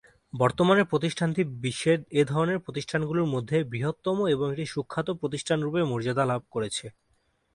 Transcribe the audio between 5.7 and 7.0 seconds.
মর্যাদা লাভ করেছে।